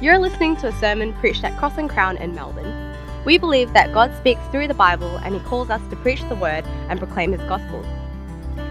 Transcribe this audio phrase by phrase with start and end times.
[0.00, 2.94] You're listening to a sermon preached at Cross and Crown in Melbourne.
[3.24, 6.36] We believe that God speaks through the Bible and He calls us to preach the
[6.36, 7.84] Word and proclaim His gospel.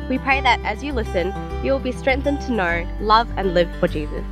[0.07, 1.33] We pray that as you listen,
[1.65, 4.23] you will be strengthened to know, love, and live for Jesus.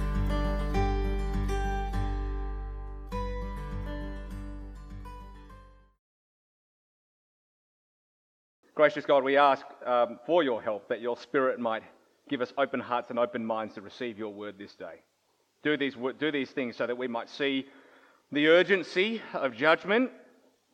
[8.73, 11.83] Gracious God, we ask um, for your help that your Spirit might
[12.29, 15.01] give us open hearts and open minds to receive your word this day.
[15.65, 17.65] Do these, do these things so that we might see
[18.31, 20.11] the urgency of judgment,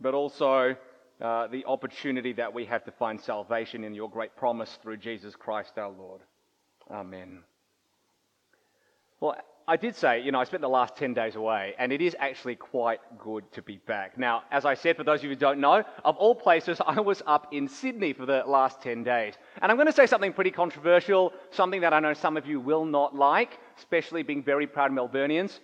[0.02, 0.76] but also
[1.22, 5.34] uh, the opportunity that we have to find salvation in your great promise through Jesus
[5.34, 6.20] Christ our Lord.
[6.92, 7.42] Amen.
[9.22, 9.38] Well,
[9.72, 12.14] I did say, you know, I spent the last 10 days away, and it is
[12.20, 14.18] actually quite good to be back.
[14.18, 17.00] Now, as I said, for those of you who don't know, of all places, I
[17.00, 19.36] was up in Sydney for the last 10 days.
[19.62, 22.60] And I'm going to say something pretty controversial, something that I know some of you
[22.60, 25.62] will not like, especially being very proud Melburnians.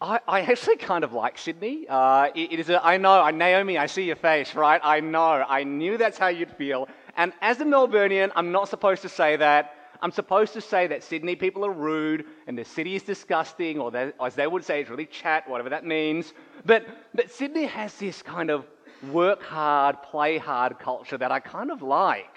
[0.00, 1.86] I, I actually kind of like Sydney.
[1.88, 4.80] Uh, it, it is a, I know, Naomi, I see your face, right?
[4.84, 5.44] I know.
[5.48, 6.86] I knew that's how you'd feel.
[7.16, 9.74] And as a Melburnian, I'm not supposed to say that.
[10.02, 14.12] I'm supposed to say that Sydney people are rude and the city is disgusting, or
[14.20, 16.34] as they would say, it's really chat, whatever that means.
[16.66, 18.66] But, but Sydney has this kind of
[19.10, 22.36] work hard, play hard culture that I kind of like.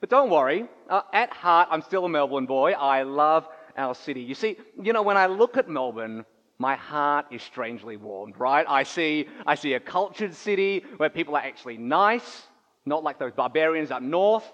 [0.00, 2.72] But don't worry, uh, at heart, I'm still a Melbourne boy.
[2.72, 4.22] I love our city.
[4.22, 6.24] You see, you know, when I look at Melbourne,
[6.58, 8.64] my heart is strangely warmed, right?
[8.66, 12.42] I see, I see a cultured city where people are actually nice,
[12.86, 14.50] not like those barbarians up north.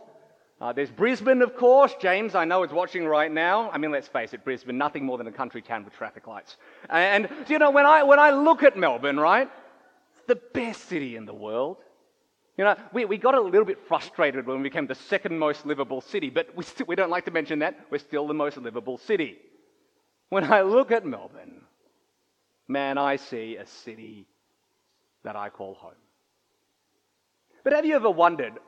[0.62, 1.92] Uh, there's Brisbane, of course.
[2.00, 3.68] James, I know, is watching right now.
[3.72, 6.56] I mean, let's face it, Brisbane, nothing more than a country town with traffic lights.
[6.88, 9.50] And, you know, when I, when I look at Melbourne, right,
[10.18, 11.78] it's the best city in the world.
[12.56, 15.66] You know, we, we got a little bit frustrated when we became the second most
[15.66, 17.74] livable city, but we, we don't like to mention that.
[17.90, 19.38] We're still the most livable city.
[20.28, 21.62] When I look at Melbourne,
[22.68, 24.28] man, I see a city
[25.24, 25.90] that I call home.
[27.64, 28.60] But have you ever wondered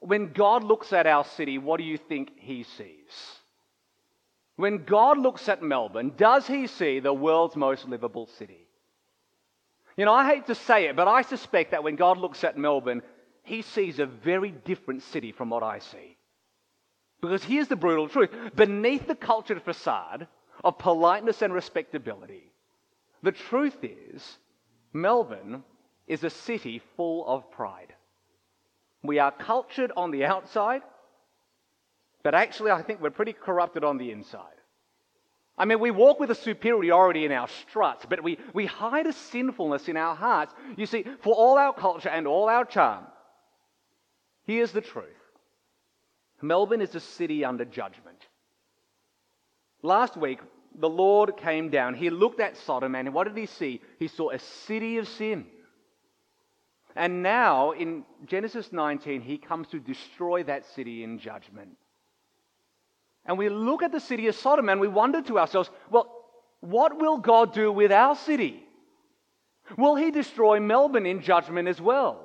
[0.00, 3.36] when God looks at our city, what do you think he sees?
[4.56, 8.66] When God looks at Melbourne, does he see the world's most livable city?
[9.96, 12.58] You know, I hate to say it, but I suspect that when God looks at
[12.58, 13.02] Melbourne,
[13.42, 16.16] he sees a very different city from what I see.
[17.20, 20.26] Because here's the brutal truth beneath the cultured facade
[20.62, 22.52] of politeness and respectability,
[23.22, 24.38] the truth is,
[24.92, 25.64] Melbourne
[26.06, 27.94] is a city full of pride.
[29.02, 30.82] We are cultured on the outside,
[32.22, 34.56] but actually, I think we're pretty corrupted on the inside.
[35.58, 39.12] I mean, we walk with a superiority in our struts, but we, we hide a
[39.12, 40.52] sinfulness in our hearts.
[40.76, 43.04] You see, for all our culture and all our charm,
[44.44, 45.06] here's the truth
[46.42, 48.26] Melbourne is a city under judgment.
[49.82, 50.40] Last week,
[50.78, 51.94] the Lord came down.
[51.94, 53.80] He looked at Sodom, and what did he see?
[53.98, 55.46] He saw a city of sin.
[56.96, 61.76] And now, in Genesis 19, he comes to destroy that city in judgment.
[63.26, 66.24] And we look at the city of Sodom and we wonder to ourselves, well,
[66.60, 68.64] what will God do with our city?
[69.76, 72.22] Will he destroy Melbourne in judgment as well?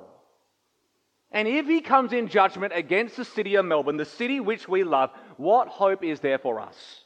[1.32, 4.84] And if he comes in judgment against the city of Melbourne, the city which we
[4.84, 7.04] love, what hope is there for us?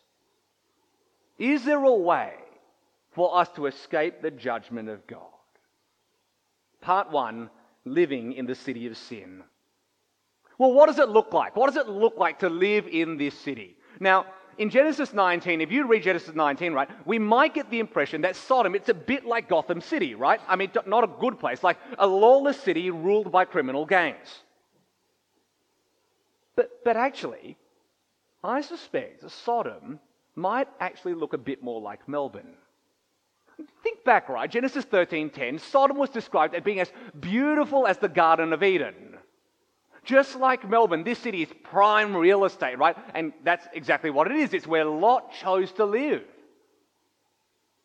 [1.38, 2.32] Is there a way
[3.12, 5.20] for us to escape the judgment of God?
[6.80, 7.50] Part one
[7.86, 9.42] living in the city of sin.
[10.58, 11.56] Well, what does it look like?
[11.56, 13.76] What does it look like to live in this city?
[14.00, 14.26] Now,
[14.58, 18.36] in Genesis 19, if you read Genesis 19, right, we might get the impression that
[18.36, 20.40] Sodom, it's a bit like Gotham City, right?
[20.48, 24.42] I mean, not a good place, like a lawless city ruled by criminal gangs.
[26.56, 27.58] But, but actually,
[28.42, 30.00] I suspect that Sodom
[30.34, 32.54] might actually look a bit more like Melbourne.
[33.82, 34.50] Think back, right?
[34.50, 39.16] Genesis 13:10, Sodom was described as being as beautiful as the Garden of Eden.
[40.04, 42.96] Just like Melbourne, this city is prime real estate, right?
[43.14, 44.54] And that's exactly what it is.
[44.54, 46.22] It's where Lot chose to live.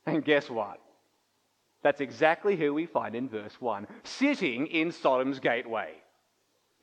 [0.06, 0.79] And guess what?
[1.83, 5.94] That's exactly who we find in verse 1, sitting in Sodom's gateway.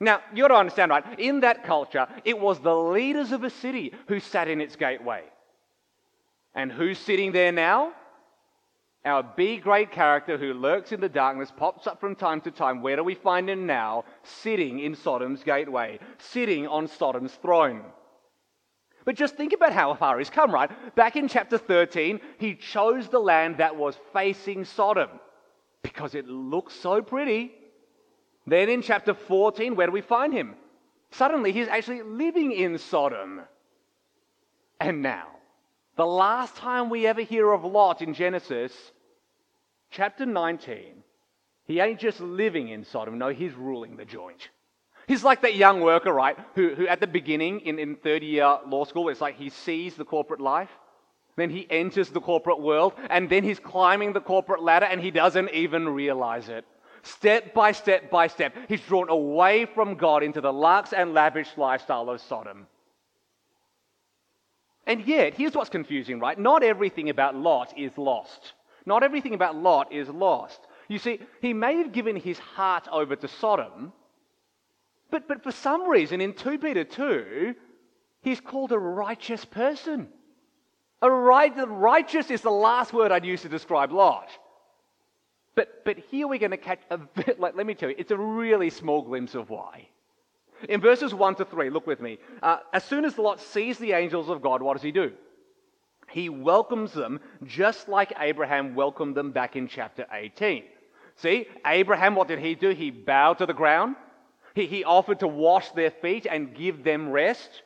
[0.01, 1.19] Now, you got to understand, right?
[1.19, 5.23] In that culture, it was the leaders of a city who sat in its gateway.
[6.55, 7.93] And who's sitting there now?
[9.05, 12.83] Our B grade character who lurks in the darkness pops up from time to time.
[12.83, 14.05] Where do we find him now?
[14.23, 17.85] Sitting in Sodom's gateway, sitting on Sodom's throne.
[19.05, 20.71] But just think about how far he's come, right?
[20.95, 25.09] Back in chapter 13, he chose the land that was facing Sodom
[25.83, 27.53] because it looks so pretty.
[28.47, 30.57] Then in chapter 14, where do we find him?
[31.13, 33.41] Suddenly he's actually living in Sodom.
[34.81, 35.29] And now,
[35.99, 38.73] The last time we ever hear of Lot in Genesis,
[39.91, 41.03] chapter 19,
[41.65, 44.51] he ain't just living in Sodom, no, he's ruling the joint.
[45.09, 48.59] He's like that young worker, right, who, who at the beginning in, in 30 year
[48.69, 50.71] law school, it's like he sees the corporate life,
[51.35, 55.11] then he enters the corporate world, and then he's climbing the corporate ladder and he
[55.11, 56.65] doesn't even realize it.
[57.03, 61.49] Step by step by step, he's drawn away from God into the lux and lavish
[61.57, 62.69] lifestyle of Sodom.
[64.89, 66.39] And yet, here's what's confusing, right?
[66.39, 68.55] Not everything about Lot is lost.
[68.87, 70.61] Not everything about Lot is lost.
[70.89, 73.93] You see, he may have given his heart over to Sodom,
[75.11, 77.55] but, but for some reason in 2 Peter 2,
[78.23, 80.09] he's called a righteous person.
[81.03, 84.31] A right, righteous is the last word I'd use to describe Lot.
[85.55, 88.11] But, but here we're going to catch a bit, let, let me tell you, it's
[88.11, 89.89] a really small glimpse of why.
[90.69, 92.19] In verses 1 to 3, look with me.
[92.43, 95.13] Uh, as soon as Lot sees the angels of God, what does he do?
[96.11, 100.65] He welcomes them just like Abraham welcomed them back in chapter 18.
[101.17, 102.71] See, Abraham, what did he do?
[102.71, 103.97] He bowed to the ground.
[104.55, 107.63] He, he offered to wash their feet and give them rest.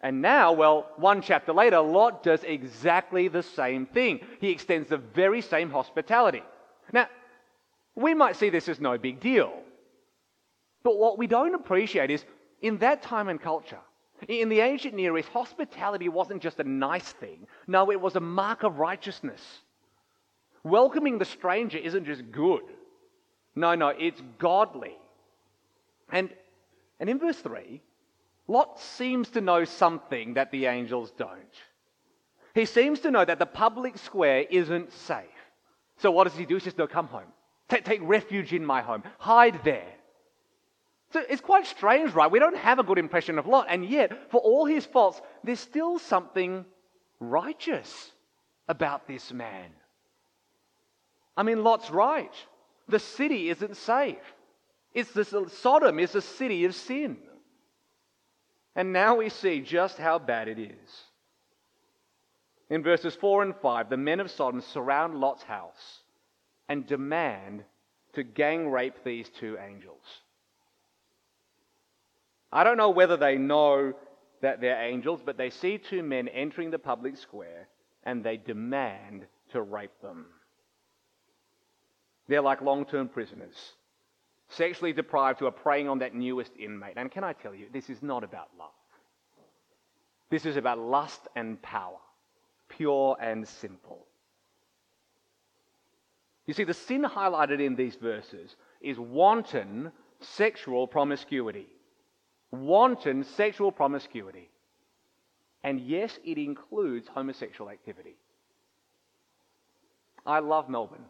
[0.00, 4.20] And now, well, one chapter later, Lot does exactly the same thing.
[4.40, 6.42] He extends the very same hospitality.
[6.92, 7.08] Now,
[7.94, 9.52] we might see this as no big deal.
[10.86, 12.24] But what we don't appreciate is
[12.62, 13.80] in that time and culture,
[14.28, 17.48] in the ancient Near East, hospitality wasn't just a nice thing.
[17.66, 19.42] No, it was a mark of righteousness.
[20.62, 22.62] Welcoming the stranger isn't just good.
[23.56, 24.96] No, no, it's godly.
[26.12, 26.30] And,
[27.00, 27.82] and in verse 3,
[28.46, 31.56] Lot seems to know something that the angels don't.
[32.54, 35.26] He seems to know that the public square isn't safe.
[35.96, 36.54] So what does he do?
[36.54, 37.32] He says, No, come home.
[37.68, 39.02] Take, take refuge in my home.
[39.18, 39.95] Hide there.
[41.16, 42.30] So it's quite strange, right?
[42.30, 45.58] We don't have a good impression of Lot, and yet, for all his faults, there's
[45.58, 46.66] still something
[47.20, 48.12] righteous
[48.68, 49.70] about this man.
[51.34, 52.34] I mean, Lot's right.
[52.88, 54.18] The city isn't safe.
[54.92, 57.16] It's this, Sodom is a city of sin.
[58.74, 61.02] And now we see just how bad it is.
[62.68, 66.00] In verses 4 and 5, the men of Sodom surround Lot's house
[66.68, 67.64] and demand
[68.12, 70.02] to gang rape these two angels.
[72.56, 73.92] I don't know whether they know
[74.40, 77.68] that they're angels, but they see two men entering the public square
[78.04, 80.24] and they demand to rape them.
[82.28, 83.74] They're like long term prisoners,
[84.48, 86.94] sexually deprived who are preying on that newest inmate.
[86.96, 88.70] And can I tell you, this is not about love.
[90.30, 91.98] This is about lust and power,
[92.70, 94.06] pure and simple.
[96.46, 101.66] You see, the sin highlighted in these verses is wanton sexual promiscuity
[102.50, 104.50] wanton sexual promiscuity.
[105.62, 108.16] And yes, it includes homosexual activity.
[110.24, 111.04] I love Melbourne.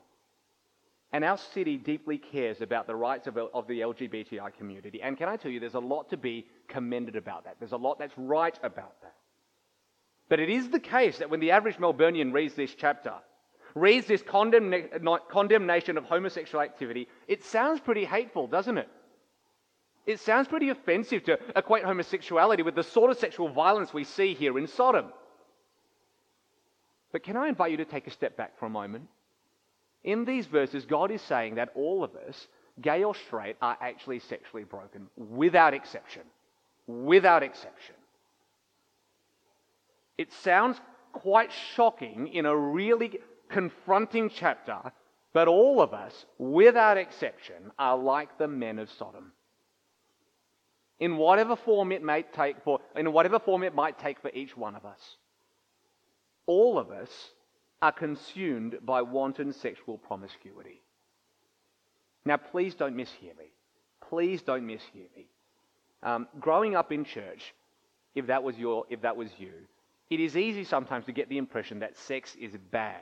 [1.12, 5.00] And our city deeply cares about the rights of, of, the LGBTI community.
[5.00, 7.56] And can I tell you, there's a lot to be commended about that.
[7.58, 9.14] There's a lot that's right about that.
[10.28, 13.14] But it is the case that when the average Melburnian reads this chapter,
[13.74, 18.88] reads this condemna- condemnation of homosexual activity, it sounds pretty hateful, doesn't it?
[20.06, 24.34] It sounds pretty offensive to equate homosexuality with the sort of sexual violence we see
[24.34, 25.06] here in Sodom.
[27.10, 29.08] But can I invite you to take a step back for a moment?
[30.04, 32.46] In these verses, God is saying that all of us,
[32.80, 36.22] gay or straight, are actually sexually broken, without exception.
[36.86, 37.96] Without exception.
[40.16, 40.80] It sounds
[41.12, 44.78] quite shocking in a really confronting chapter,
[45.32, 49.32] but all of us, without exception, are like the men of Sodom
[50.98, 54.74] in whatever form it take for in whatever form it might take for each one
[54.74, 55.16] of us.
[56.46, 57.10] All of us
[57.82, 60.80] are consumed by wanton sexual promiscuity.
[62.24, 63.52] Now, please don't mishear me.
[64.08, 65.26] Please don't mishear me.
[66.02, 67.54] Um, growing up in church,
[68.14, 69.52] if that was your, if that was you,
[70.08, 73.00] it is easy sometimes to get the impression that sex is bad.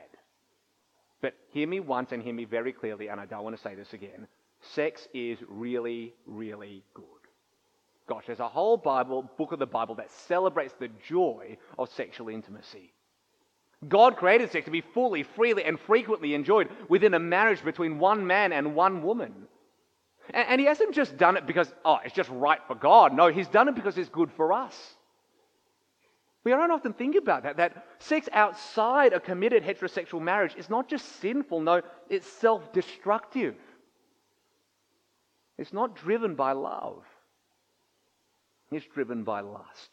[1.20, 3.74] But hear me once and hear me very clearly, and I don't want to say
[3.74, 4.26] this again.
[4.60, 7.04] Sex is really, really good.
[8.06, 12.28] Gosh, there's a whole Bible, book of the Bible that celebrates the joy of sexual
[12.28, 12.92] intimacy.
[13.88, 18.26] God created sex to be fully, freely, and frequently enjoyed within a marriage between one
[18.26, 19.32] man and one woman.
[20.32, 23.14] And, and He hasn't just done it because, oh, it's just right for God.
[23.14, 24.76] No, He's done it because it's good for us.
[26.44, 30.88] We don't often think about that, that sex outside a committed heterosexual marriage is not
[30.88, 31.80] just sinful, no,
[32.10, 33.56] it's self destructive.
[35.56, 37.02] It's not driven by love
[38.74, 39.90] is driven by lust.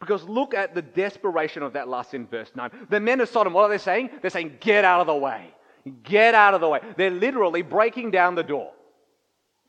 [0.00, 2.70] Because look at the desperation of that lust in verse 9.
[2.90, 4.10] The men of Sodom, what are they saying?
[4.20, 5.54] They're saying, Get out of the way.
[6.02, 6.80] Get out of the way.
[6.96, 8.72] They're literally breaking down the door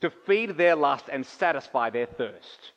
[0.01, 2.71] to feed their lust and satisfy their thirst.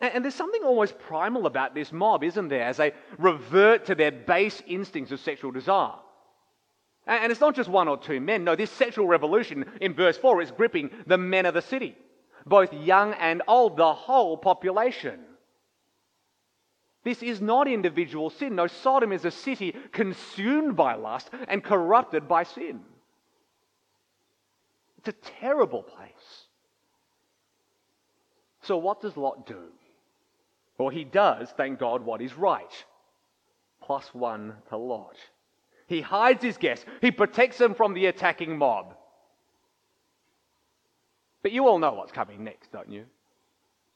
[0.00, 4.10] And there's something almost primal about this mob, isn't there, as they revert to their
[4.10, 5.96] base instincts of sexual desire.
[7.06, 8.44] And it's not just one or two men.
[8.44, 11.96] No, this sexual revolution in verse 4 is gripping the men of the city,
[12.46, 15.20] both young and old, the whole population.
[17.02, 18.56] This is not individual sin.
[18.56, 22.80] No, Sodom is a city consumed by lust and corrupted by sin.
[24.98, 26.46] It's a terrible place.
[28.62, 29.62] So, what does Lot do?
[30.76, 32.84] Well, he does, thank God, what is right.
[33.82, 35.16] Plus one to Lot.
[35.86, 38.94] He hides his guests, he protects them from the attacking mob.
[41.42, 43.04] But you all know what's coming next, don't you?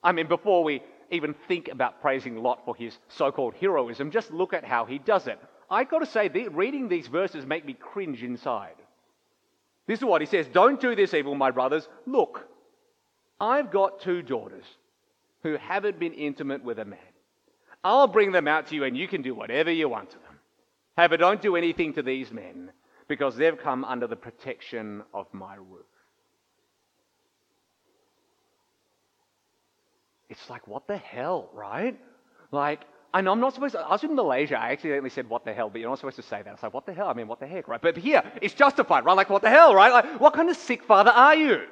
[0.03, 4.31] I mean, before we even think about praising Lot for his so called heroism, just
[4.31, 5.39] look at how he does it.
[5.71, 8.75] I've got to say, the, reading these verses make me cringe inside.
[9.87, 11.89] This is what he says Don't do this evil, my brothers.
[12.07, 12.49] Look,
[13.41, 14.65] I've got two daughters
[15.43, 16.99] who haven't been intimate with a man.
[17.83, 20.39] I'll bring them out to you, and you can do whatever you want to them.
[20.97, 22.71] However, don't do anything to these men
[23.09, 25.85] because they've come under the protection of my roof.
[30.35, 31.97] It's like, what the hell, right?
[32.51, 32.81] Like,
[33.13, 35.53] I know I'm not supposed to, I was in Malaysia, I accidentally said, what the
[35.53, 36.53] hell, but you're not supposed to say that.
[36.55, 37.07] It's like, what the hell?
[37.07, 37.81] I mean, what the heck, right?
[37.81, 39.17] But here, it's justified, right?
[39.17, 39.93] Like, what the hell, right?
[39.93, 41.63] Like, what kind of sick father are you?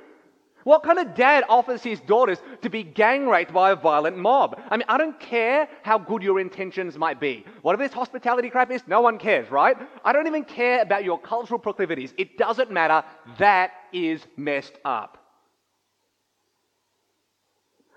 [0.62, 4.60] What kind of dad offers his daughters to be gang raped by a violent mob?
[4.70, 7.44] I mean, I don't care how good your intentions might be.
[7.62, 9.76] Whatever this hospitality crap is, no one cares, right?
[10.04, 12.14] I don't even care about your cultural proclivities.
[12.16, 13.04] It doesn't matter.
[13.38, 15.18] That is messed up.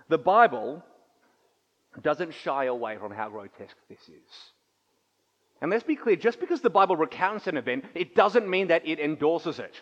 [0.10, 0.84] The Bible
[2.02, 4.52] doesn't shy away from how grotesque this is.
[5.62, 8.86] And let's be clear just because the Bible recounts an event, it doesn't mean that
[8.86, 9.74] it endorses it.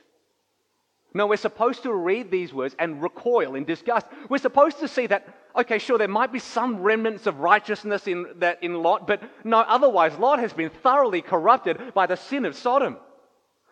[1.16, 4.08] No, we're supposed to read these words and recoil in disgust.
[4.30, 8.26] We're supposed to see that, okay, sure, there might be some remnants of righteousness in,
[8.38, 12.56] that, in Lot, but no, otherwise, Lot has been thoroughly corrupted by the sin of
[12.56, 12.98] Sodom.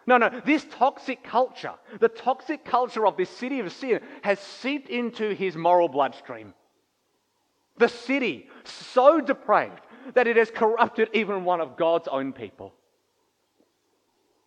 [0.07, 4.89] No, no, this toxic culture, the toxic culture of this city of sin, has seeped
[4.89, 6.53] into his moral bloodstream.
[7.77, 9.81] The city, so depraved
[10.13, 12.73] that it has corrupted even one of God's own people.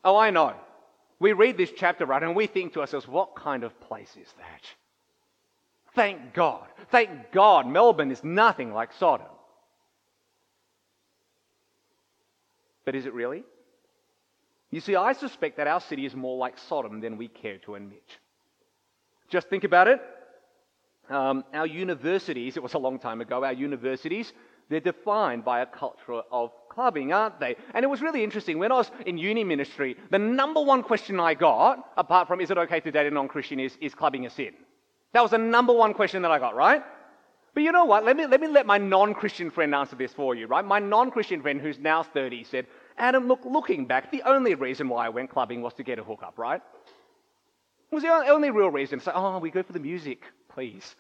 [0.04, 0.54] Oh, I know.
[1.20, 4.28] We read this chapter, right, and we think to ourselves, what kind of place is
[4.38, 4.62] that?
[5.94, 6.66] Thank God.
[6.90, 9.28] Thank God Melbourne is nothing like Sodom.
[12.84, 13.44] But is it really?
[14.74, 17.76] You see, I suspect that our city is more like Sodom than we care to
[17.76, 18.02] admit.
[19.30, 20.02] Just think about it.
[21.08, 24.32] Um, our universities, it was a long time ago, our universities,
[24.68, 27.54] they're defined by a culture of clubbing, aren't they?
[27.72, 28.58] And it was really interesting.
[28.58, 32.50] When I was in uni ministry, the number one question I got, apart from is
[32.50, 34.54] it okay to date a non Christian, is is clubbing a sin?
[35.12, 36.82] That was the number one question that I got, right?
[37.54, 38.04] But you know what?
[38.04, 40.64] Let me, let me let my non Christian friend answer this for you, right?
[40.64, 44.88] My non Christian friend, who's now 30, said, Adam, look, looking back, the only reason
[44.88, 46.62] why I went clubbing was to get a hookup, right?
[47.90, 49.00] It was the only real reason.
[49.00, 50.94] So, oh, we go for the music, please.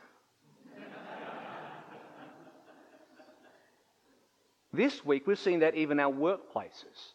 [4.72, 7.12] this week, we've seen that even our workplaces,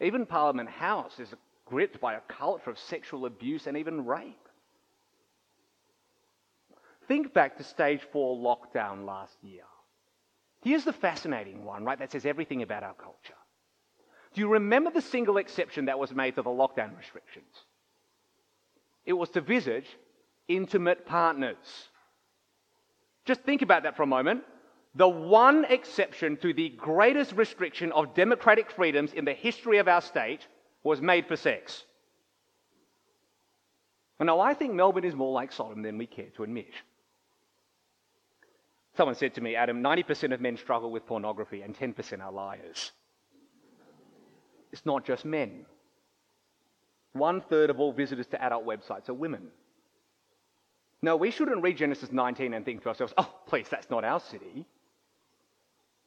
[0.00, 4.48] even Parliament House, is gripped by a culture of sexual abuse and even rape.
[7.08, 9.64] Think back to stage four lockdown last year.
[10.62, 13.34] Here's the fascinating one, right, that says everything about our culture.
[14.34, 17.52] Do you remember the single exception that was made to the lockdown restrictions?
[19.04, 19.84] It was to visit
[20.48, 21.56] intimate partners.
[23.24, 24.42] Just think about that for a moment.
[24.94, 30.00] The one exception to the greatest restriction of democratic freedoms in the history of our
[30.00, 30.46] state
[30.82, 31.84] was made for sex.
[34.18, 36.72] And now, I think Melbourne is more like Sodom than we care to admit.
[38.96, 42.92] Someone said to me, Adam, 90% of men struggle with pornography and 10% are liars.
[44.72, 45.66] It's not just men.
[47.12, 49.48] One third of all visitors to adult websites are women.
[51.02, 54.20] No, we shouldn't read Genesis 19 and think to ourselves, oh, please, that's not our
[54.20, 54.66] city.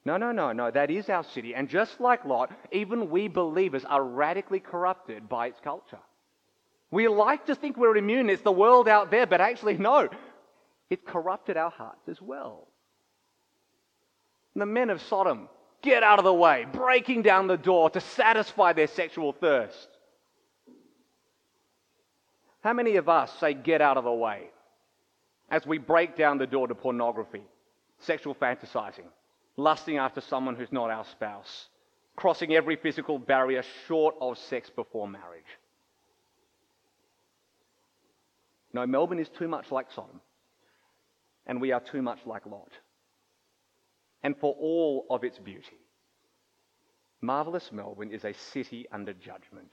[0.05, 1.53] No, no, no, no, that is our city.
[1.53, 5.99] And just like Lot, even we believers are radically corrupted by its culture.
[6.91, 10.07] We like to think we're immune, it's the world out there, but actually, no,
[10.89, 12.67] it corrupted our hearts as well.
[14.55, 15.49] The men of Sodom
[15.81, 19.89] get out of the way, breaking down the door to satisfy their sexual thirst.
[22.61, 24.49] How many of us say, get out of the way,
[25.49, 27.43] as we break down the door to pornography,
[27.99, 29.05] sexual fantasizing,
[29.57, 31.67] lusting after someone who's not our spouse,
[32.15, 35.43] crossing every physical barrier short of sex before marriage.
[38.73, 40.19] No, Melbourne is too much like Sodom,
[41.45, 42.71] and we are too much like Lot.
[44.25, 45.77] And for all of its beauty,
[47.21, 49.71] marvelous Melbourne is a city under judgment.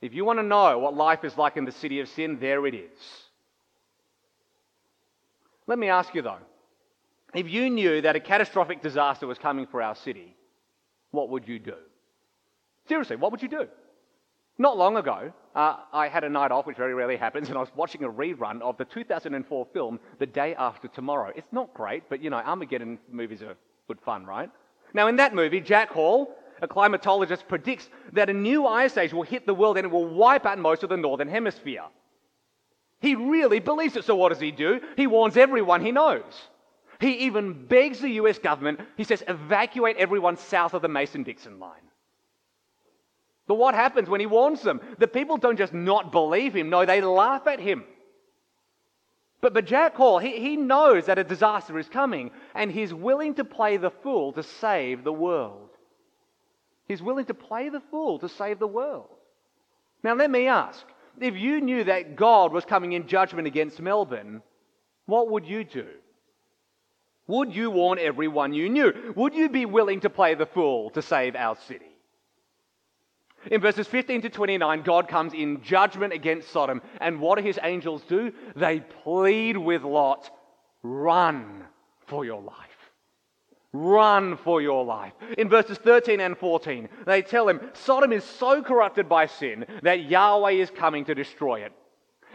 [0.00, 2.64] If you want to know what life is like in the city of sin, there
[2.64, 2.96] it is.
[5.66, 6.38] Let me ask you though
[7.34, 10.36] if you knew that a catastrophic disaster was coming for our city,
[11.10, 11.74] what would you do?
[12.86, 13.66] Seriously, what would you do?
[14.60, 17.60] Not long ago, uh, I had a night off, which very rarely happens, and I
[17.60, 21.32] was watching a rerun of the 2004 film The Day After Tomorrow.
[21.36, 23.54] It's not great, but you know, Armageddon movies are
[23.86, 24.50] good fun, right?
[24.94, 29.22] Now, in that movie, Jack Hall, a climatologist, predicts that a new ice age will
[29.22, 31.84] hit the world and it will wipe out most of the northern hemisphere.
[33.00, 34.80] He really believes it, so what does he do?
[34.96, 36.48] He warns everyone he knows.
[37.00, 41.60] He even begs the US government, he says, evacuate everyone south of the Mason Dixon
[41.60, 41.87] line.
[43.48, 44.80] But what happens when he warns them?
[44.98, 47.82] The people don't just not believe him, no, they laugh at him.
[49.40, 53.34] But, but Jack Hall, he, he knows that a disaster is coming, and he's willing
[53.34, 55.70] to play the fool to save the world.
[56.86, 59.08] He's willing to play the fool to save the world.
[60.02, 60.84] Now, let me ask
[61.20, 64.42] if you knew that God was coming in judgment against Melbourne,
[65.06, 65.86] what would you do?
[67.28, 69.12] Would you warn everyone you knew?
[69.16, 71.87] Would you be willing to play the fool to save our city?
[73.50, 76.82] In verses 15 to 29, God comes in judgment against Sodom.
[77.00, 78.32] And what do his angels do?
[78.56, 80.30] They plead with Lot
[80.82, 81.64] run
[82.06, 82.54] for your life.
[83.72, 85.12] Run for your life.
[85.36, 90.04] In verses 13 and 14, they tell him Sodom is so corrupted by sin that
[90.04, 91.72] Yahweh is coming to destroy it.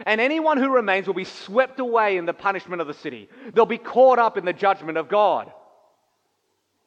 [0.06, 3.28] And anyone who remains will be swept away in the punishment of the city.
[3.52, 5.52] They'll be caught up in the judgment of God.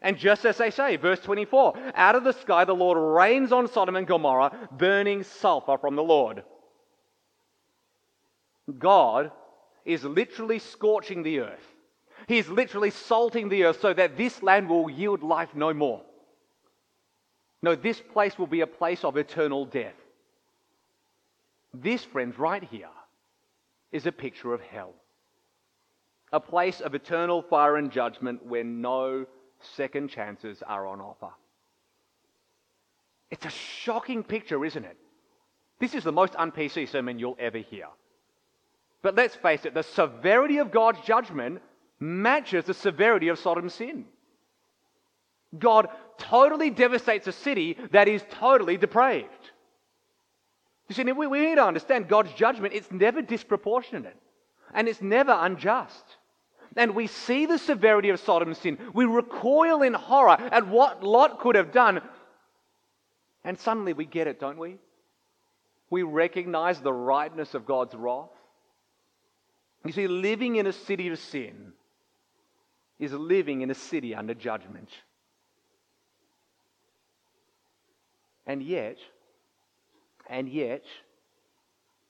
[0.01, 3.67] And just as they say, verse 24, out of the sky the Lord rains on
[3.67, 6.43] Sodom and Gomorrah, burning sulfur from the Lord.
[8.77, 9.31] God
[9.85, 11.73] is literally scorching the earth.
[12.27, 16.01] He is literally salting the earth so that this land will yield life no more.
[17.61, 19.95] No, this place will be a place of eternal death.
[21.73, 22.89] This, friends, right here,
[23.91, 24.93] is a picture of hell.
[26.33, 29.25] A place of eternal fire and judgment where no
[29.75, 31.31] second chances are on offer.
[33.29, 34.97] It's a shocking picture, isn't it?
[35.79, 37.87] This is the most un PC sermon you'll ever hear.
[39.01, 41.61] But let's face it, the severity of God's judgment
[41.99, 44.05] matches the severity of Sodom's sin.
[45.57, 49.29] God totally devastates a city that is totally depraved.
[50.89, 54.15] You see, we, we need to understand God's judgment, it's never disproportionate
[54.73, 56.16] and it's never unjust.
[56.75, 58.77] And we see the severity of Sodom's sin.
[58.93, 62.01] We recoil in horror at what Lot could have done.
[63.43, 64.77] And suddenly we get it, don't we?
[65.89, 68.29] We recognize the rightness of God's wrath.
[69.85, 71.71] You see, living in a city of sin
[72.99, 74.89] is living in a city under judgment.
[78.45, 78.97] And yet,
[80.29, 80.83] and yet,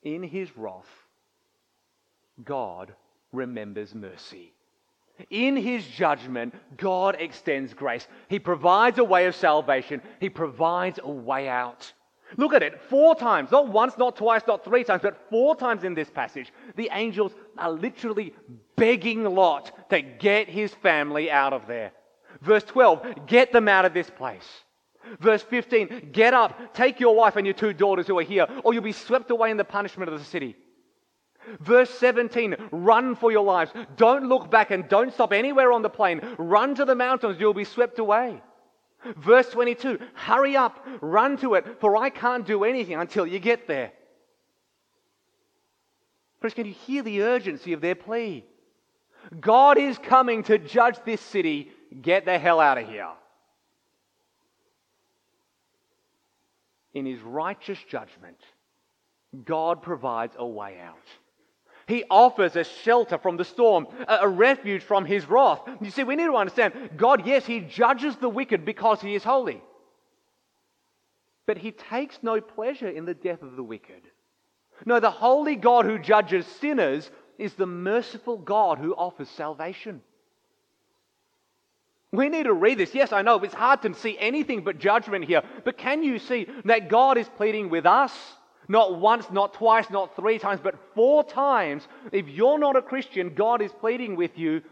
[0.02, 0.88] in his wrath,
[2.42, 2.94] God
[3.32, 4.52] remembers mercy.
[5.30, 8.06] In his judgment, God extends grace.
[8.28, 11.92] He provides a way of salvation, He provides a way out.
[12.36, 15.82] Look at it, four times, not once, not twice, not three times, but four times
[15.82, 18.34] in this passage, the angels are literally
[18.76, 21.92] begging Lot to get his family out of there.
[22.42, 24.46] Verse 12, get them out of this place.
[25.20, 28.74] Verse 15, get up, take your wife and your two daughters who are here, or
[28.74, 30.54] you'll be swept away in the punishment of the city.
[31.60, 33.72] Verse 17, run for your lives.
[33.96, 36.20] Don't look back and don't stop anywhere on the plain.
[36.36, 38.42] Run to the mountains, you'll be swept away.
[39.16, 43.66] Verse 22, hurry up, run to it, for I can't do anything until you get
[43.66, 43.92] there.
[46.40, 48.44] Friends, can you hear the urgency of their plea?
[49.40, 51.70] God is coming to judge this city.
[52.00, 53.08] Get the hell out of here.
[56.94, 58.38] In his righteous judgment,
[59.44, 60.96] God provides a way out.
[61.88, 65.62] He offers a shelter from the storm, a, refuge from his wrath.
[65.80, 69.24] You see, we need to understand God, yes, he judges the wicked because he is
[69.24, 69.62] holy.
[71.46, 74.02] But he takes no pleasure in the death of the wicked.
[74.84, 80.02] No, the holy God who judges sinners is the merciful God who offers salvation.
[82.12, 82.94] We need to read this.
[82.94, 86.48] Yes, I know it's hard to see anything but judgment here, but can you see
[86.66, 88.12] that God is pleading with us?
[88.68, 91.88] Not once, not twice, not three times, but four times.
[92.12, 94.62] If you're not a Christian, God is pleading with you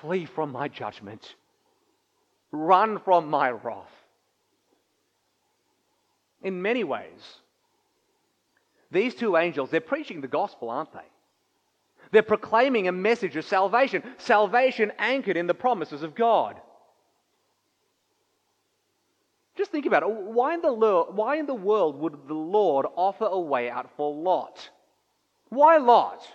[0.00, 1.34] flee from my judgment.
[2.52, 3.90] Run from my wrath.
[6.42, 7.38] In many ways,
[8.90, 11.00] these two angels, they're preaching the gospel, aren't they?
[12.12, 16.56] They're proclaiming a message of salvation, salvation anchored in the promises of God.
[19.60, 20.08] Just think about it.
[20.08, 24.10] Why in the, why in the world would the Lord offer a way out for
[24.10, 24.70] Lot?
[25.50, 26.26] Why Lot?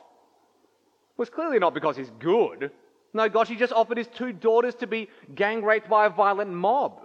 [1.17, 2.69] Well, it's clearly not because he's good.
[3.15, 6.51] No, gosh, he just offered his two daughters to be gang raped by a violent
[6.51, 7.01] mob.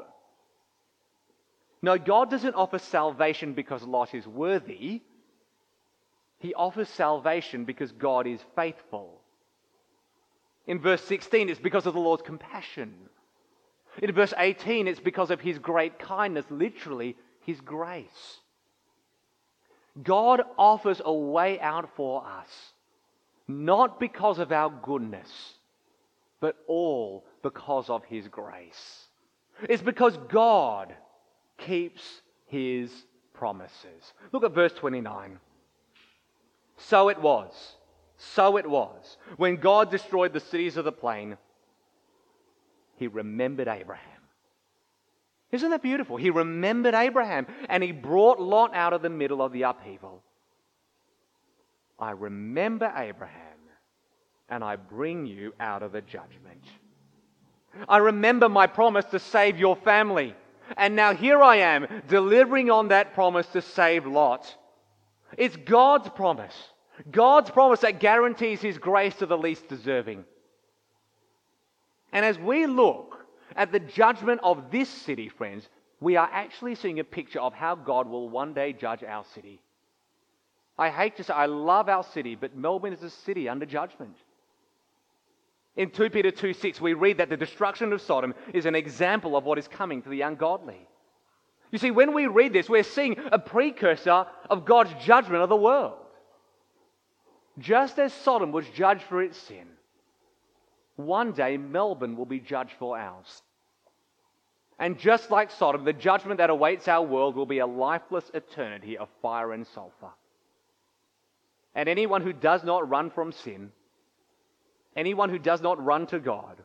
[1.81, 5.01] No, God doesn't offer salvation because Lot is worthy.
[6.37, 9.23] He offers salvation because God is faithful.
[10.67, 12.93] In verse 16, it's because of the Lord's compassion.
[13.99, 18.39] In verse 18, it's because of his great kindness, literally, his grace.
[20.03, 22.49] God offers a way out for us,
[23.49, 25.55] not because of our goodness,
[26.41, 29.07] but all because of his grace.
[29.69, 30.95] It's because God
[31.59, 32.91] keeps his
[33.35, 34.13] promises.
[34.33, 35.39] Look at verse 29.
[36.77, 37.53] So it was.
[38.17, 39.17] So it was.
[39.37, 41.37] When God destroyed the cities of the plain,
[43.01, 44.05] he remembered Abraham.
[45.51, 46.19] Isn't that beautiful?
[46.19, 50.23] He remembered Abraham and he brought Lot out of the middle of the upheaval.
[51.99, 53.59] I remember Abraham
[54.51, 56.63] and I bring you out of the judgment.
[57.89, 60.35] I remember my promise to save your family.
[60.77, 64.55] And now here I am delivering on that promise to save Lot.
[65.39, 66.55] It's God's promise.
[67.11, 70.25] God's promise that guarantees His grace to the least deserving.
[72.13, 73.19] And as we look
[73.57, 75.69] at the judgment of this city, friends,
[76.01, 79.61] we are actually seeing a picture of how God will one day judge our city.
[80.79, 84.17] I hate to say, I love our city, but Melbourne is a city under judgment.
[85.77, 89.37] In 2 Peter 2 6, we read that the destruction of Sodom is an example
[89.37, 90.87] of what is coming to the ungodly.
[91.71, 95.57] You see, when we read this, we're seeing a precursor of God's judgment of the
[95.57, 95.99] world.
[97.59, 99.67] Just as Sodom was judged for its sin,
[101.07, 103.43] one day Melbourne will be judged for ours.
[104.79, 108.97] And just like Sodom, the judgment that awaits our world will be a lifeless eternity
[108.97, 110.11] of fire and sulfur.
[111.75, 113.73] And anyone who does not run from sin,
[114.97, 116.57] anyone who does not run to God,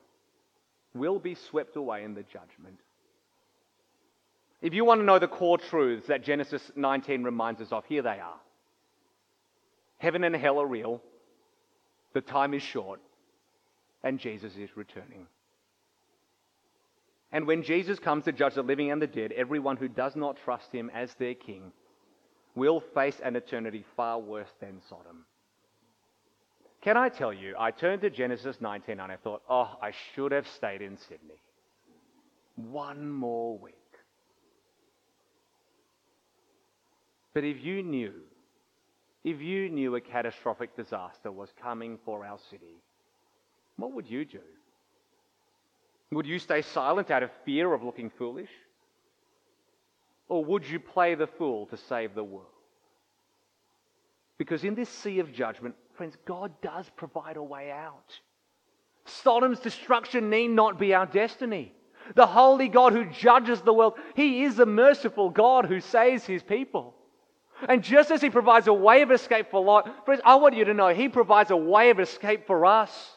[0.93, 2.79] will be swept away in the judgment.
[4.61, 8.01] If you want to know the core truths that Genesis 19 reminds us of, here
[8.01, 8.39] they are.
[9.97, 11.01] Heaven and hell are real,
[12.13, 13.01] the time is short,
[14.05, 15.25] and Jesus is returning.
[17.31, 20.37] And when Jesus comes to judge the living and the dead, everyone who does not
[20.37, 21.73] trust him as their king
[22.53, 25.25] will face an eternity far worse than Sodom.
[26.81, 30.31] Can I tell you, I turned to Genesis 19 and I thought, oh, I should
[30.31, 31.41] have stayed in Sydney.
[32.55, 33.73] One more week.
[37.33, 38.13] But if you knew,
[39.23, 42.77] if you knew a catastrophic disaster was coming for our city,
[43.77, 44.39] what would you do?
[46.11, 48.49] Would you stay silent out of fear of looking foolish?
[50.27, 52.47] Or would you play the fool to save the world?
[54.38, 58.19] Because in this sea of judgment, friends, God does provide a way out.
[59.05, 61.73] Sodom's destruction need not be our destiny.
[62.15, 66.43] The holy God who judges the world, He is a merciful God who saves His
[66.43, 66.95] people.
[67.67, 70.65] And just as He provides a way of escape for Lot, friends, I want you
[70.65, 73.14] to know He provides a way of escape for us.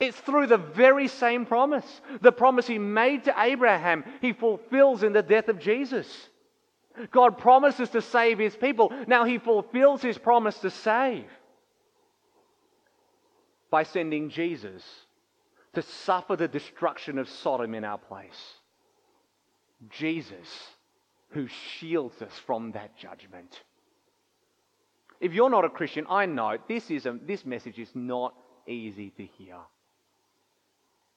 [0.00, 2.00] It's through the very same promise.
[2.20, 6.08] The promise He made to Abraham, He fulfills in the death of Jesus.
[7.10, 8.92] God promises to save His people.
[9.06, 11.26] Now He fulfills His promise to save
[13.70, 14.84] by sending Jesus
[15.74, 18.54] to suffer the destruction of Sodom in our place.
[19.90, 20.48] Jesus
[21.30, 23.62] who shields us from that judgment.
[25.20, 28.34] If you're not a Christian, I know this, is a, this message is not
[28.66, 29.56] easy to hear.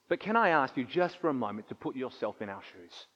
[0.08, 3.06] But can I ask you just for a moment to put yourself in our shoes?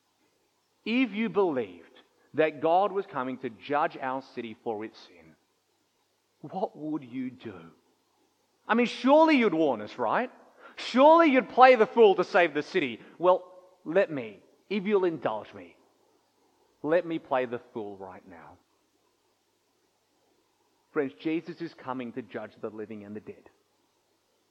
[0.85, 2.01] If you believed
[2.35, 5.35] that God was coming to judge our city for its sin,
[6.41, 7.55] what would you do?
[8.69, 10.31] I mean, surely you'd warn us, right?
[10.77, 13.01] Surely you'd play the fool to save the city.
[13.19, 13.45] Well,
[13.85, 15.77] let me, if you'll indulge me,
[16.83, 18.59] let me play the fool right now.
[20.93, 23.51] Friends, Jesus is coming to judge the living and the dead.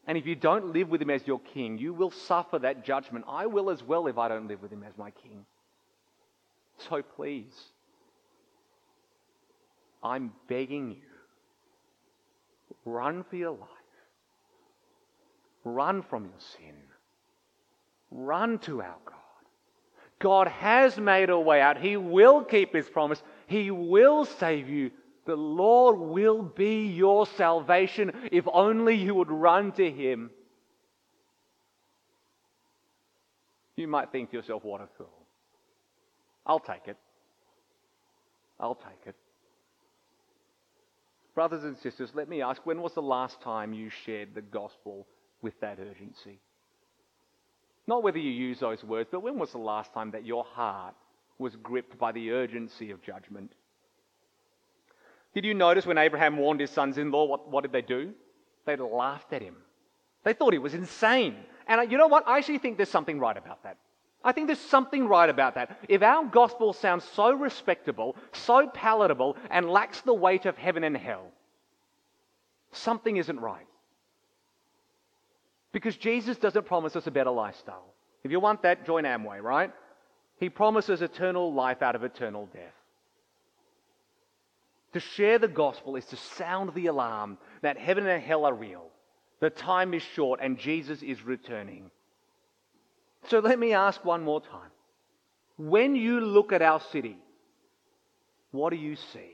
[0.08, 3.26] And if you don't live with him as your king, you will suffer that judgment.
[3.28, 5.46] I will as well if I don't live with him as my king.
[6.78, 7.54] So please,
[10.04, 11.08] I'm begging you,
[12.86, 13.70] run for your life.
[15.63, 16.76] Run from your sin.
[18.12, 19.15] Run to our God.
[20.20, 21.78] God has made a way out.
[21.78, 23.22] He will keep his promise.
[23.48, 24.91] He will save you.
[25.26, 30.30] The Lord will be your salvation if only you would run to him.
[33.76, 35.10] You might think to yourself, what a fool.
[36.46, 36.98] I'll take it.
[38.60, 39.16] I'll take it.
[41.34, 45.06] Brothers and sisters, let me ask when was the last time you shared the gospel
[45.42, 46.40] with that urgency?
[47.88, 50.96] Not whether you use those words, but when was the last time that your heart
[51.38, 53.52] was gripped by the urgency of judgment?
[55.36, 58.13] Did you notice when Abraham warned his sons in law, what, what did they do?
[58.65, 59.58] They laughed at him.
[60.24, 61.36] They thought he was insane.
[61.67, 62.26] And uh, you know what?
[62.26, 63.78] I actually think there's something right about that.
[64.24, 65.78] I think there's something right about that.
[65.89, 70.95] If our gospel sounds so respectable, so palatable, and lacks the weight of heaven and
[70.95, 71.28] hell,
[72.71, 73.67] something isn't right.
[75.74, 77.93] Because Jesus doesn't promise us a better lifestyle.
[78.24, 79.71] If you want that, join Amway, right?
[80.39, 82.74] He promises eternal life out of eternal death.
[84.95, 88.86] To share the gospel is to sound the alarm that heaven and hell are real.
[89.41, 91.91] The time is short and Jesus is returning.
[93.27, 94.71] So let me ask one more time.
[95.58, 97.17] When you look at our city,
[98.51, 99.34] what do you see?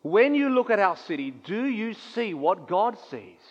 [0.00, 3.42] When you look at our city, do you see what God sees?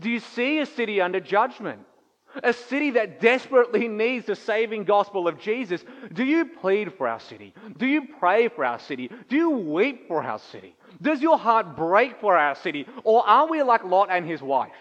[0.00, 1.80] Do you see a city under judgment?
[2.42, 5.84] A city that desperately needs the saving gospel of Jesus.
[6.12, 7.54] Do you plead for our city?
[7.78, 9.10] Do you pray for our city?
[9.28, 10.74] Do you weep for our city?
[11.00, 12.86] Does your heart break for our city?
[13.04, 14.72] Or are we like Lot and his wife?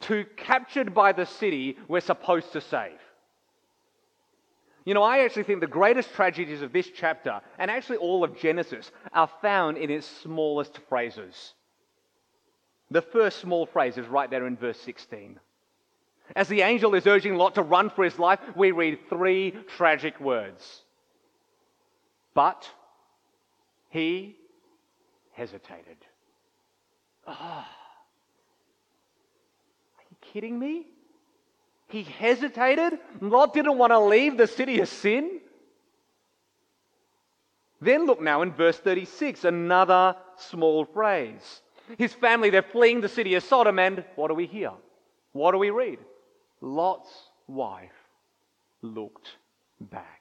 [0.00, 2.98] Too captured by the city we're supposed to save.
[4.84, 8.38] You know, I actually think the greatest tragedies of this chapter, and actually all of
[8.38, 11.54] Genesis, are found in its smallest phrases.
[12.90, 15.40] The first small phrase is right there in verse 16.
[16.34, 20.18] As the angel is urging Lot to run for his life, we read three tragic
[20.20, 20.82] words.
[22.32, 22.68] But
[23.90, 24.36] he
[25.32, 25.98] hesitated.
[27.26, 27.66] Oh, are
[30.10, 30.86] you kidding me?
[31.88, 32.98] He hesitated.
[33.20, 35.40] Lot didn't want to leave the city of sin.
[37.80, 41.60] Then look now in verse 36, another small phrase.
[41.98, 44.72] His family, they're fleeing the city of Sodom, and what do we hear?
[45.32, 45.98] What do we read?
[46.60, 47.90] Lot's wife
[48.82, 49.28] looked
[49.80, 50.20] back.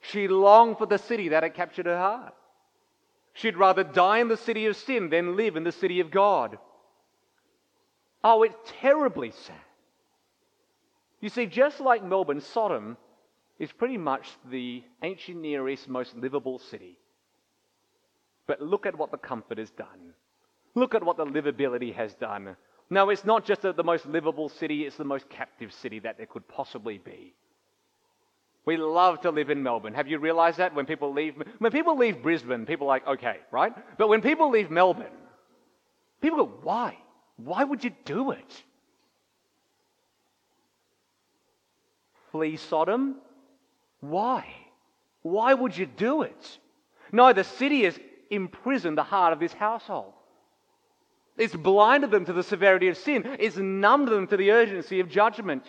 [0.00, 2.34] She longed for the city that had captured her heart.
[3.32, 6.58] She'd rather die in the city of sin than live in the city of God.
[8.24, 9.56] Oh, it's terribly sad.
[11.20, 12.96] You see, just like Melbourne, Sodom
[13.58, 16.98] is pretty much the ancient Near East most livable city.
[18.46, 20.14] But look at what the comfort has done.
[20.74, 22.56] Look at what the livability has done.
[22.88, 26.26] No, it's not just the most livable city, it's the most captive city that there
[26.26, 27.34] could possibly be.
[28.64, 29.94] We love to live in Melbourne.
[29.94, 30.74] Have you realized that?
[30.74, 33.72] When people leave, when people leave Brisbane, people are like, okay, right?
[33.96, 35.06] But when people leave Melbourne,
[36.20, 36.98] people go, why?
[37.36, 38.62] Why would you do it?
[42.32, 43.16] Flee Sodom?
[44.00, 44.46] Why?
[45.22, 46.58] Why would you do it?
[47.12, 47.98] No, the city has
[48.30, 50.12] imprisoned the heart of this household.
[51.36, 53.36] It's blinded them to the severity of sin.
[53.38, 55.64] It's numbed them to the urgency of judgment.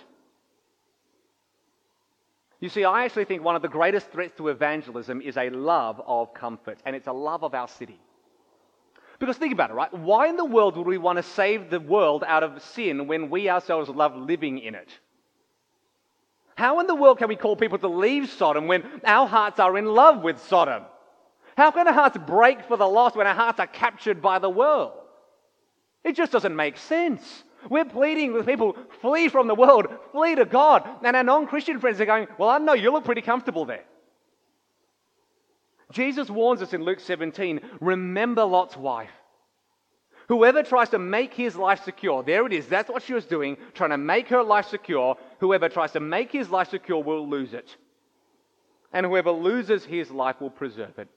[2.59, 6.01] You see, I actually think one of the greatest threats to evangelism is a love
[6.05, 7.99] of comfort, and it's a love of our city.
[9.19, 9.93] Because think about it, right?
[9.93, 13.29] Why in the world would we want to save the world out of sin when
[13.29, 14.89] we ourselves love living in it?
[16.55, 19.77] How in the world can we call people to leave Sodom when our hearts are
[19.77, 20.83] in love with Sodom?
[21.55, 24.49] How can our hearts break for the lost when our hearts are captured by the
[24.49, 24.93] world?
[26.07, 27.43] It just doesn't make sense.
[27.69, 30.87] We're pleading with people, flee from the world, flee to God.
[31.03, 33.83] And our non Christian friends are going, Well, I know you look pretty comfortable there.
[35.91, 39.11] Jesus warns us in Luke 17 remember Lot's wife.
[40.29, 43.57] Whoever tries to make his life secure, there it is, that's what she was doing,
[43.73, 45.17] trying to make her life secure.
[45.39, 47.75] Whoever tries to make his life secure will lose it.
[48.93, 51.09] And whoever loses his life will preserve it.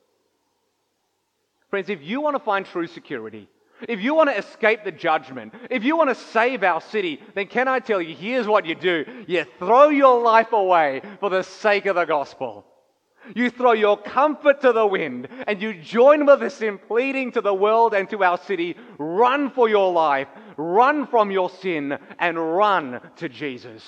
[1.71, 3.49] Friends, if you want to find true security,
[3.89, 7.47] if you want to escape the judgment, if you want to save our city, then
[7.47, 11.43] can I tell you, here's what you do you throw your life away for the
[11.43, 12.67] sake of the gospel.
[13.35, 17.41] You throw your comfort to the wind and you join with us in pleading to
[17.41, 22.57] the world and to our city run for your life, run from your sin, and
[22.57, 23.85] run to Jesus.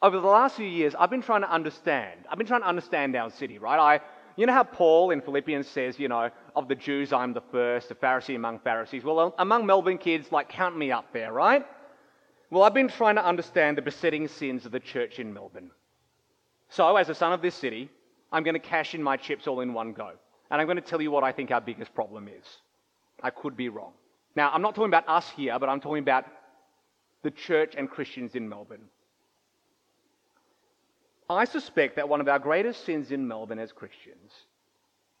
[0.00, 2.20] Over the last few years, I've been trying to understand.
[2.28, 3.78] I've been trying to understand our city, right?
[3.78, 4.00] I,
[4.36, 7.90] you know how Paul in Philippians says, you know, of the Jews, I'm the first,
[7.90, 9.04] a Pharisee among Pharisees.
[9.04, 11.64] Well, among Melbourne kids, like, count me up there, right?
[12.50, 15.70] Well, I've been trying to understand the besetting sins of the church in Melbourne.
[16.68, 17.90] So, as a son of this city,
[18.30, 20.12] I'm going to cash in my chips all in one go.
[20.50, 22.44] And I'm going to tell you what I think our biggest problem is.
[23.22, 23.92] I could be wrong.
[24.36, 26.24] Now, I'm not talking about us here, but I'm talking about
[27.22, 28.88] the church and Christians in Melbourne.
[31.28, 34.32] I suspect that one of our greatest sins in Melbourne as Christians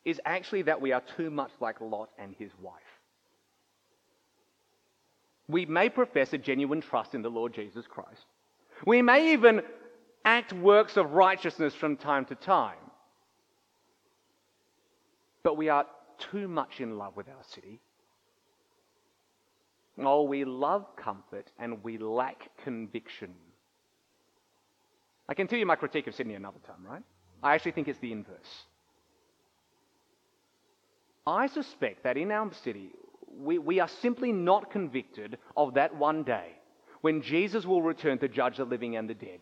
[0.04, 2.80] is actually that we are too much like Lot and his wife.
[5.48, 8.26] We may profess a genuine trust in the Lord Jesus Christ.
[8.86, 9.62] We may even
[10.24, 12.76] act works of righteousness from time to time.
[15.42, 15.86] But we are
[16.18, 17.80] too much in love with our city.
[19.98, 23.34] Oh, we love comfort and we lack conviction.
[25.28, 27.02] I can tell you my critique of Sydney another time, right?
[27.42, 28.64] I actually think it's the inverse.
[31.26, 32.90] I suspect that in our city,
[33.38, 36.52] we, we are simply not convicted of that one day
[37.00, 39.40] when Jesus will return to judge the living and the dead.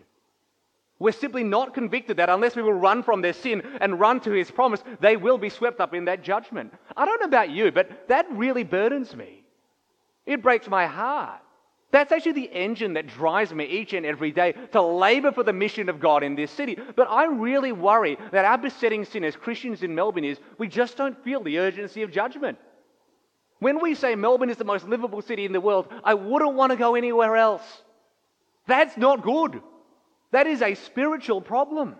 [0.98, 4.32] We're simply not convicted that unless we will run from their sin and run to
[4.32, 6.74] his promise, they will be swept up in that judgment.
[6.94, 9.42] I don't know about you, but that really burdens me.
[10.26, 11.40] It breaks my heart.
[11.92, 15.52] That's actually the engine that drives me each and every day to labor for the
[15.52, 16.78] mission of God in this city.
[16.94, 20.96] But I really worry that our besetting sin as Christians in Melbourne is we just
[20.96, 22.58] don't feel the urgency of judgment.
[23.58, 26.70] When we say Melbourne is the most livable city in the world, I wouldn't want
[26.70, 27.82] to go anywhere else.
[28.66, 29.60] That's not good.
[30.30, 31.96] That is a spiritual problem.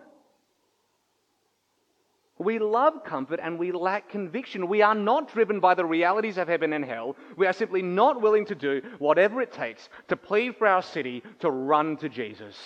[2.41, 4.67] We love comfort and we lack conviction.
[4.67, 7.15] We are not driven by the realities of heaven and hell.
[7.37, 11.21] We are simply not willing to do whatever it takes to plead for our city
[11.39, 12.57] to run to Jesus.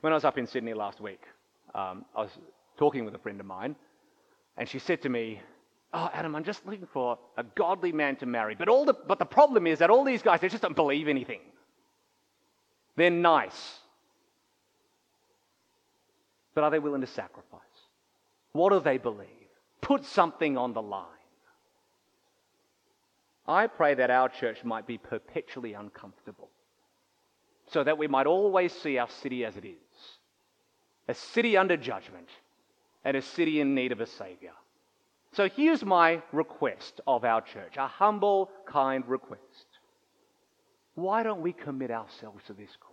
[0.00, 1.22] When I was up in Sydney last week,
[1.74, 2.30] um, I was
[2.76, 3.74] talking with a friend of mine,
[4.56, 5.40] and she said to me,
[5.94, 8.54] Oh, Adam, I'm just looking for a godly man to marry.
[8.54, 11.06] But, all the, but the problem is that all these guys, they just don't believe
[11.06, 11.40] anything.
[12.96, 13.80] They're nice.
[16.54, 17.60] But are they willing to sacrifice?
[18.52, 19.28] What do they believe?
[19.80, 21.06] Put something on the line.
[23.46, 26.50] I pray that our church might be perpetually uncomfortable
[27.66, 29.76] so that we might always see our city as it is
[31.08, 32.28] a city under judgment
[33.04, 34.52] and a city in need of a Savior.
[35.32, 39.66] So here's my request of our church a humble, kind request.
[40.94, 42.91] Why don't we commit ourselves to this cause?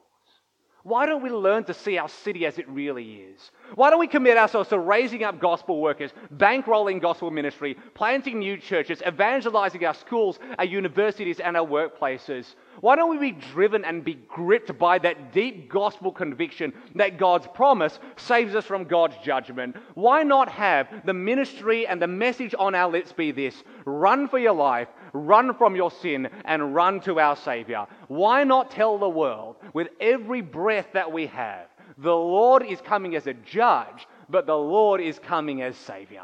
[0.84, 3.52] Why don't we learn to see our city as it really is?
[3.76, 8.58] Why don't we commit ourselves to raising up gospel workers, bankrolling gospel ministry, planting new
[8.58, 12.56] churches, evangelizing our schools, our universities, and our workplaces?
[12.80, 17.48] Why don't we be driven and be gripped by that deep gospel conviction that God's
[17.48, 19.76] promise saves us from God's judgment?
[19.96, 24.40] Why not have the ministry and the message on our lips be this run for
[24.40, 27.86] your life, run from your sin, and run to our Savior?
[28.08, 31.68] Why not tell the world with every breath that we have,
[31.98, 36.24] the Lord is coming as a judge, but the Lord is coming as Savior?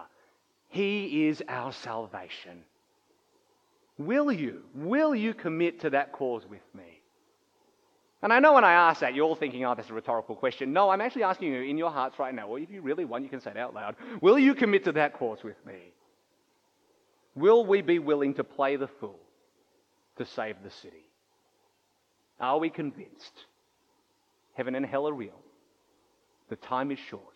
[0.69, 2.63] He is our salvation.
[3.97, 4.63] Will you?
[4.73, 7.01] Will you commit to that cause with me?
[8.21, 10.73] And I know when I ask that, you're all thinking, oh, that's a rhetorical question.
[10.73, 13.23] No, I'm actually asking you in your hearts right now, or if you really want,
[13.23, 13.95] you can say it out loud.
[14.19, 15.93] Will you commit to that cause with me?
[17.35, 19.19] Will we be willing to play the fool
[20.17, 21.05] to save the city?
[22.39, 23.45] Are we convinced
[24.53, 25.39] heaven and hell are real,
[26.49, 27.35] the time is short,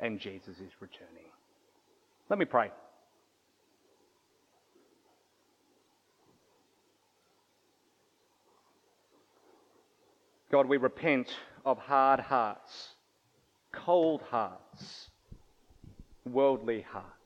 [0.00, 1.30] and Jesus is returning?
[2.30, 2.70] Let me pray.
[10.50, 11.28] God, we repent
[11.66, 12.94] of hard hearts,
[13.72, 15.10] cold hearts,
[16.24, 17.17] worldly hearts.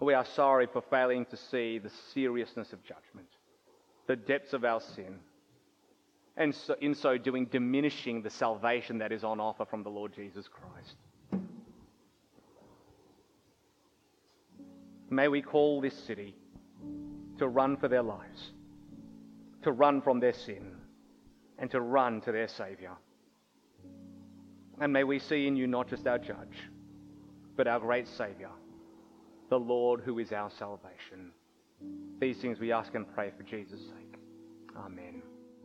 [0.00, 3.28] We are sorry for failing to see the seriousness of judgment,
[4.06, 5.18] the depths of our sin,
[6.36, 10.12] and so, in so doing, diminishing the salvation that is on offer from the Lord
[10.14, 10.96] Jesus Christ.
[15.08, 16.34] May we call this city
[17.38, 18.52] to run for their lives
[19.66, 20.76] to run from their sin
[21.58, 22.96] and to run to their Saviour.
[24.80, 26.56] And may we see in you not just our judge,
[27.56, 28.52] but our great Saviour,
[29.48, 31.32] the Lord who is our salvation.
[32.20, 34.20] These things we ask and pray for Jesus' sake.
[34.76, 35.22] Amen.